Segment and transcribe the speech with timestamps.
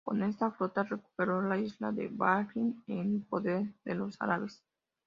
[0.03, 4.63] Con esta flota recuperó la isla de Bahrein en poder de los árabes.